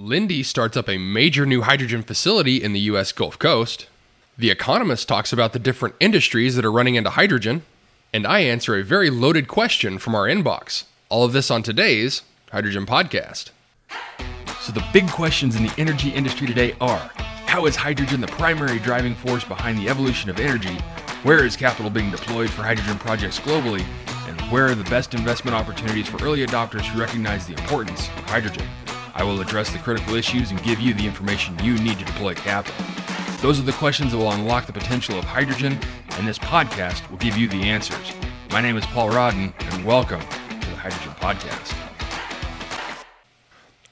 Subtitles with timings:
[0.00, 3.12] Linde starts up a major new hydrogen facility in the U.S.
[3.12, 3.86] Gulf Coast.
[4.38, 7.64] The Economist talks about the different industries that are running into hydrogen.
[8.10, 10.84] And I answer a very loaded question from our inbox.
[11.10, 13.50] All of this on today's Hydrogen Podcast.
[14.62, 17.10] So, the big questions in the energy industry today are
[17.44, 20.78] How is hydrogen the primary driving force behind the evolution of energy?
[21.24, 23.84] Where is capital being deployed for hydrogen projects globally?
[24.26, 28.24] And where are the best investment opportunities for early adopters who recognize the importance of
[28.24, 28.66] hydrogen?
[29.20, 32.32] I will address the critical issues and give you the information you need to deploy
[32.32, 32.82] capital.
[33.42, 35.78] Those are the questions that will unlock the potential of hydrogen,
[36.12, 38.14] and this podcast will give you the answers.
[38.50, 41.76] My name is Paul Rodden, and welcome to the Hydrogen Podcast.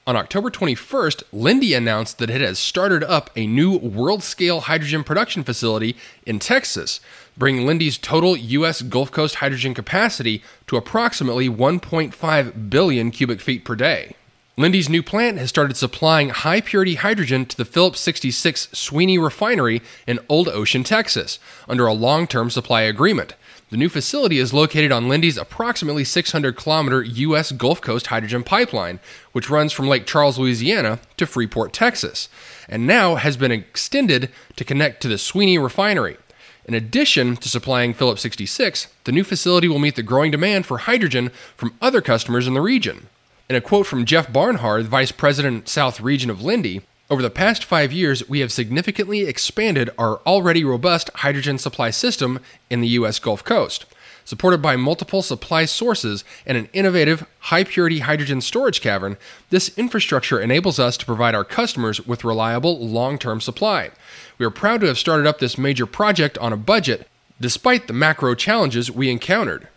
[0.07, 5.03] On October 21st, Linde announced that it has started up a new world scale hydrogen
[5.03, 7.01] production facility in Texas,
[7.37, 8.81] bringing Linde's total U.S.
[8.81, 14.15] Gulf Coast hydrogen capacity to approximately 1.5 billion cubic feet per day.
[14.59, 19.81] Linde's new plant has started supplying high purity hydrogen to the Phillips 66 Sweeney refinery
[20.05, 23.35] in Old Ocean, Texas, under a long term supply agreement.
[23.69, 27.53] The new facility is located on Linde's approximately 600 kilometer U.S.
[27.53, 28.99] Gulf Coast hydrogen pipeline,
[29.31, 32.27] which runs from Lake Charles, Louisiana to Freeport, Texas,
[32.67, 36.17] and now has been extended to connect to the Sweeney refinery.
[36.65, 40.79] In addition to supplying Phillips 66, the new facility will meet the growing demand for
[40.79, 43.07] hydrogen from other customers in the region.
[43.49, 47.65] In a quote from Jeff Barnhard, Vice President, South Region of Linde over the past
[47.65, 53.17] five years, we have significantly expanded our already robust hydrogen supply system in the U.S.
[53.17, 53.87] Gulf Coast.
[54.23, 59.17] Supported by multiple supply sources and an innovative, high purity hydrogen storage cavern,
[59.49, 63.89] this infrastructure enables us to provide our customers with reliable, long term supply.
[64.37, 67.07] We are proud to have started up this major project on a budget,
[67.41, 69.67] despite the macro challenges we encountered.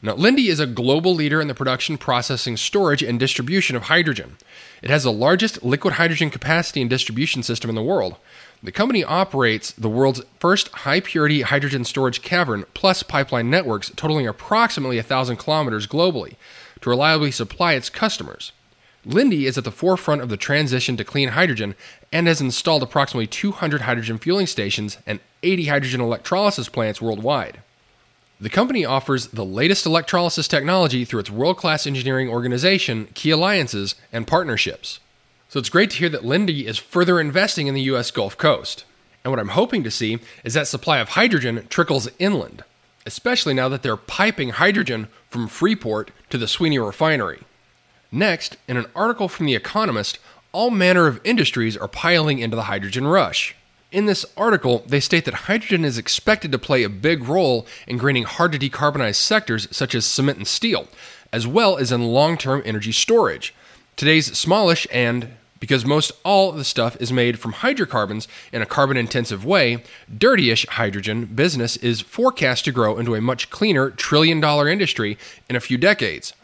[0.00, 4.36] Now, Linde is a global leader in the production, processing, storage, and distribution of hydrogen.
[4.80, 8.14] It has the largest liquid hydrogen capacity and distribution system in the world.
[8.62, 14.28] The company operates the world's first high purity hydrogen storage cavern plus pipeline networks totaling
[14.28, 16.36] approximately 1,000 kilometers globally
[16.80, 18.52] to reliably supply its customers.
[19.04, 21.74] Linde is at the forefront of the transition to clean hydrogen
[22.12, 27.62] and has installed approximately 200 hydrogen fueling stations and 80 hydrogen electrolysis plants worldwide.
[28.40, 33.96] The company offers the latest electrolysis technology through its world class engineering organization, key alliances,
[34.12, 35.00] and partnerships.
[35.48, 38.84] So it's great to hear that Linde is further investing in the US Gulf Coast.
[39.24, 42.62] And what I'm hoping to see is that supply of hydrogen trickles inland,
[43.04, 47.42] especially now that they're piping hydrogen from Freeport to the Sweeney refinery.
[48.12, 50.20] Next, in an article from The Economist,
[50.52, 53.56] all manner of industries are piling into the hydrogen rush.
[53.90, 57.96] In this article, they state that hydrogen is expected to play a big role in
[57.96, 60.88] greening hard to decarbonize sectors such as cement and steel,
[61.32, 63.54] as well as in long term energy storage.
[63.96, 68.98] Today's smallish and because most all the stuff is made from hydrocarbons in a carbon
[68.98, 69.82] intensive way,
[70.14, 75.16] dirtyish hydrogen business is forecast to grow into a much cleaner trillion dollar industry
[75.48, 76.34] in a few decades.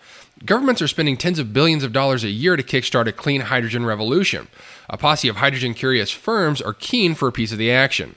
[0.44, 3.86] Governments are spending tens of billions of dollars a year to kickstart a clean hydrogen
[3.86, 4.48] revolution.
[4.90, 8.16] A posse of hydrogen curious firms are keen for a piece of the action.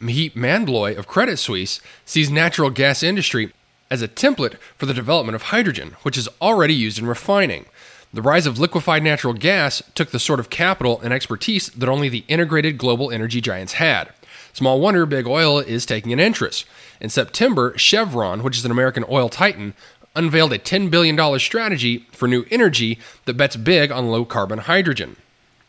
[0.00, 3.52] Mihit Mandloy of Credit Suisse sees natural gas industry
[3.90, 7.66] as a template for the development of hydrogen, which is already used in refining.
[8.12, 12.08] The rise of liquefied natural gas took the sort of capital and expertise that only
[12.08, 14.12] the integrated global energy giants had.
[14.52, 16.66] Small wonder big oil is taking an interest.
[17.00, 19.72] In September, Chevron, which is an American oil titan,
[20.14, 25.16] unveiled a $10 billion strategy for new energy that bets big on low carbon hydrogen.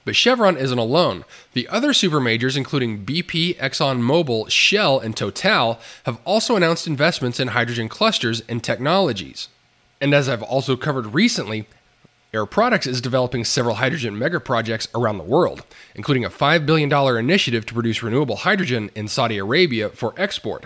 [0.06, 1.24] But Chevron isn't alone.
[1.54, 7.88] The other supermajors, including BP, ExxonMobil, Shell, and Total, have also announced investments in hydrogen
[7.88, 9.48] clusters and technologies.
[10.02, 11.68] And as I've also covered recently,
[12.34, 15.64] Air Products is developing several hydrogen mega projects around the world,
[15.96, 20.66] including a $5 billion initiative to produce renewable hydrogen in Saudi Arabia for export.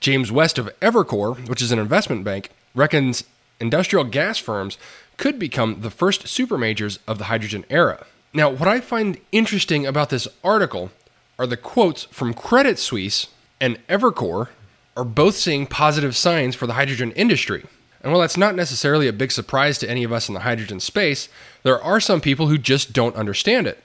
[0.00, 3.24] James West of Evercore, which is an investment bank, reckons
[3.60, 4.78] industrial gas firms
[5.16, 8.06] could become the first supermajors of the hydrogen era.
[8.32, 10.90] Now, what I find interesting about this article
[11.38, 13.28] are the quotes from Credit Suisse
[13.60, 14.48] and Evercore
[14.96, 17.64] are both seeing positive signs for the hydrogen industry.
[18.02, 20.80] And while that's not necessarily a big surprise to any of us in the hydrogen
[20.80, 21.28] space,
[21.62, 23.82] there are some people who just don't understand it.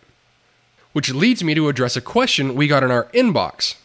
[0.92, 3.76] Which leads me to address a question we got in our inbox.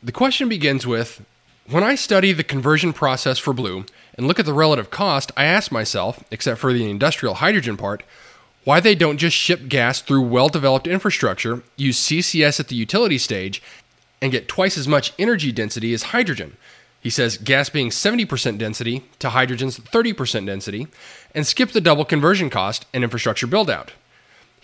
[0.00, 1.24] The question begins with
[1.66, 3.86] When I study the conversion process for blue
[4.18, 8.02] and look at the relative cost, I ask myself, except for the industrial hydrogen part,
[8.64, 13.16] why they don't just ship gas through well developed infrastructure, use CCS at the utility
[13.16, 13.62] stage,
[14.20, 16.58] and get twice as much energy density as hydrogen.
[17.00, 20.86] He says gas being 70% density to hydrogen's 30% density,
[21.34, 23.92] and skip the double conversion cost and infrastructure build out.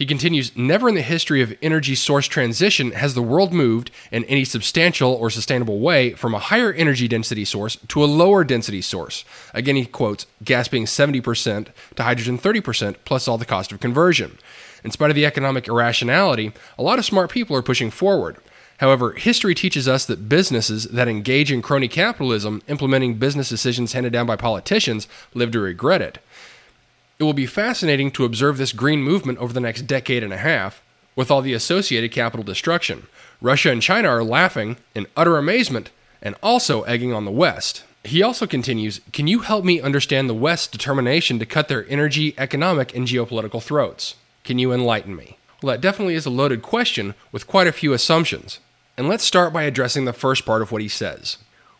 [0.00, 4.24] He continues Never in the history of energy source transition has the world moved in
[4.24, 8.80] any substantial or sustainable way from a higher energy density source to a lower density
[8.80, 9.26] source.
[9.52, 11.66] Again, he quotes gas being 70%
[11.96, 14.38] to hydrogen 30% plus all the cost of conversion.
[14.82, 18.38] In spite of the economic irrationality, a lot of smart people are pushing forward.
[18.78, 24.14] However, history teaches us that businesses that engage in crony capitalism, implementing business decisions handed
[24.14, 26.20] down by politicians, live to regret it.
[27.20, 30.38] It will be fascinating to observe this green movement over the next decade and a
[30.38, 30.82] half,
[31.14, 33.08] with all the associated capital destruction.
[33.42, 35.90] Russia and China are laughing in utter amazement
[36.22, 37.84] and also egging on the West.
[38.04, 42.34] He also continues Can you help me understand the West's determination to cut their energy,
[42.38, 44.14] economic, and geopolitical throats?
[44.42, 45.36] Can you enlighten me?
[45.62, 48.60] Well, that definitely is a loaded question with quite a few assumptions.
[48.96, 51.36] And let's start by addressing the first part of what he says.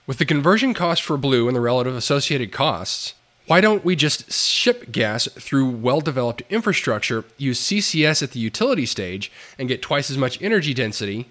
[0.07, 3.15] With the conversion cost for blue and the relative associated costs,
[3.51, 8.87] why don't we just ship gas through well developed infrastructure, use CCS at the utility
[8.87, 11.27] stage, and get twice as much energy density,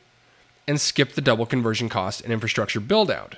[0.68, 3.38] and skip the double conversion cost and infrastructure build out?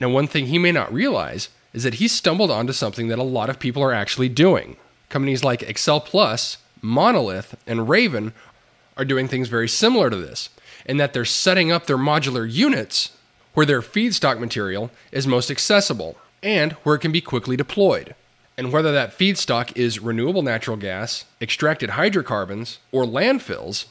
[0.00, 3.22] Now, one thing he may not realize is that he stumbled onto something that a
[3.22, 4.78] lot of people are actually doing.
[5.08, 8.32] Companies like Excel Plus, Monolith, and Raven
[8.96, 10.48] are doing things very similar to this,
[10.84, 13.12] in that they're setting up their modular units
[13.54, 18.14] where their feedstock material is most accessible and where it can be quickly deployed.
[18.56, 23.86] And whether that feedstock is renewable natural gas, extracted hydrocarbons, or landfills,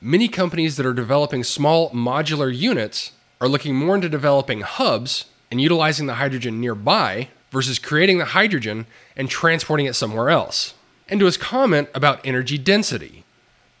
[0.00, 5.60] many companies that are developing small modular units are looking more into developing hubs and
[5.60, 8.86] utilizing the hydrogen nearby versus creating the hydrogen
[9.16, 10.74] and transporting it somewhere else.
[11.08, 13.24] And to his comment about energy density,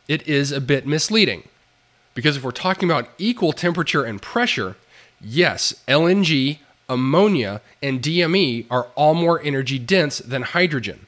[0.08, 1.48] it is a bit misleading.
[2.14, 4.76] Because if we're talking about equal temperature and pressure,
[5.20, 11.06] yes, LNG ammonia, and DME are all more energy dense than hydrogen.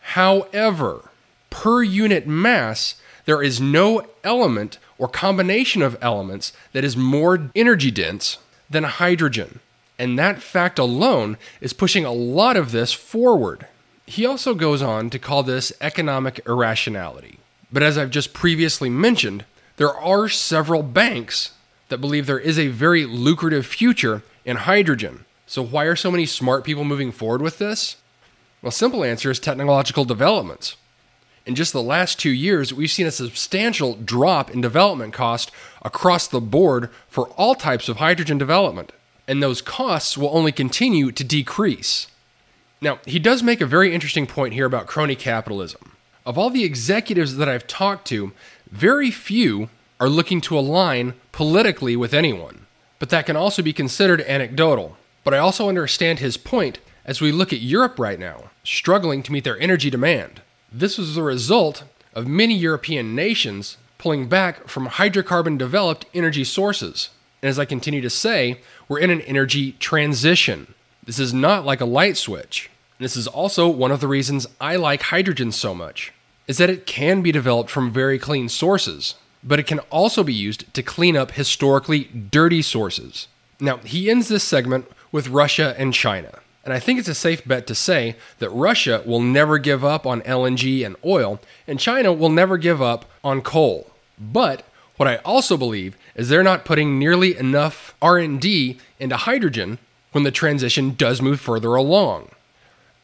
[0.00, 1.10] However,
[1.50, 7.90] per unit mass, there is no element or combination of elements that is more energy
[7.90, 8.38] dense
[8.70, 9.60] than hydrogen.
[9.98, 13.66] And that fact alone is pushing a lot of this forward.
[14.06, 17.38] He also goes on to call this economic irrationality.
[17.70, 19.44] But as I've just previously mentioned,
[19.76, 21.52] there are several banks
[21.88, 25.26] that believe there is a very lucrative future in hydrogen.
[25.46, 27.96] So, why are so many smart people moving forward with this?
[28.62, 30.76] Well, simple answer is technological developments.
[31.44, 35.50] In just the last two years, we've seen a substantial drop in development cost
[35.82, 38.92] across the board for all types of hydrogen development,
[39.26, 42.06] and those costs will only continue to decrease.
[42.80, 45.92] Now, he does make a very interesting point here about crony capitalism.
[46.24, 48.32] Of all the executives that I've talked to,
[48.70, 49.68] very few
[50.00, 52.66] are looking to align politically with anyone,
[52.98, 54.96] but that can also be considered anecdotal.
[55.24, 59.32] But I also understand his point as we look at Europe right now, struggling to
[59.32, 60.42] meet their energy demand.
[60.70, 61.84] This was the result
[62.14, 67.10] of many European nations pulling back from hydrocarbon developed energy sources.
[67.42, 70.74] And as I continue to say, we're in an energy transition.
[71.02, 72.70] This is not like a light switch.
[72.98, 76.12] This is also one of the reasons I like hydrogen so much,
[76.46, 80.34] is that it can be developed from very clean sources but it can also be
[80.34, 83.28] used to clean up historically dirty sources.
[83.60, 86.40] Now, he ends this segment with Russia and China.
[86.64, 90.06] And I think it's a safe bet to say that Russia will never give up
[90.06, 93.90] on LNG and oil, and China will never give up on coal.
[94.18, 94.64] But
[94.96, 99.78] what I also believe is they're not putting nearly enough R&D into hydrogen
[100.12, 102.30] when the transition does move further along.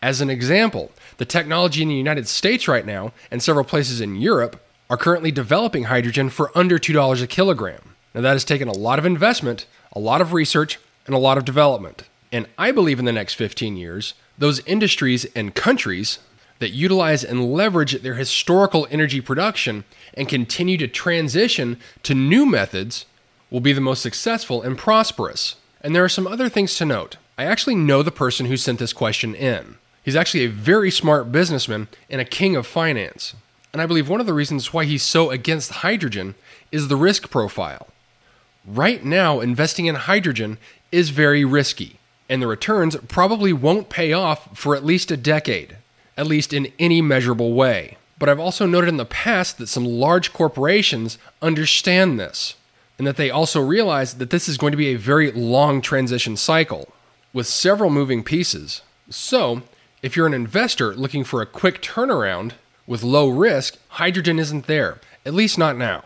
[0.03, 4.17] As an example, the technology in the United States right now and several places in
[4.17, 4.61] Europe
[4.91, 7.95] are currently developing hydrogen for under $2 a kilogram.
[8.15, 11.39] Now, that has taken a lot of investment, a lot of research, and a lot
[11.39, 12.05] of development.
[12.31, 16.19] And I believe in the next 15 years, those industries and countries
[16.59, 23.07] that utilize and leverage their historical energy production and continue to transition to new methods
[23.51, 25.57] will be the most successful and prosperous.
[25.81, 27.17] And there are some other things to note.
[27.37, 29.77] I actually know the person who sent this question in.
[30.03, 33.35] He's actually a very smart businessman and a king of finance.
[33.75, 36.37] And I believe one of the reasons why he's so against hydrogen
[36.71, 37.89] is the risk profile.
[38.65, 40.59] Right now, investing in hydrogen
[40.93, 45.77] is very risky, and the returns probably won't pay off for at least a decade,
[46.17, 47.97] at least in any measurable way.
[48.17, 52.55] But I've also noted in the past that some large corporations understand this,
[52.97, 56.37] and that they also realize that this is going to be a very long transition
[56.37, 56.93] cycle
[57.33, 58.83] with several moving pieces.
[59.11, 59.63] So,
[60.01, 62.53] if you're an investor looking for a quick turnaround,
[62.87, 66.05] with low risk, hydrogen isn't there, at least not now.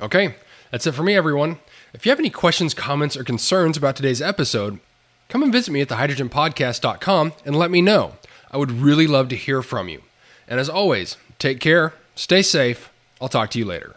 [0.00, 0.36] Okay,
[0.70, 1.58] that's it for me, everyone.
[1.92, 4.78] If you have any questions, comments, or concerns about today's episode,
[5.28, 8.14] come and visit me at thehydrogenpodcast.com and let me know.
[8.50, 10.02] I would really love to hear from you.
[10.46, 12.90] And as always, take care, Stay safe.
[13.20, 13.94] I'll talk to you later.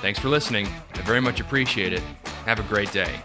[0.00, 0.68] Thanks for listening.
[0.94, 2.02] I very much appreciate it.
[2.44, 3.20] Have a great day.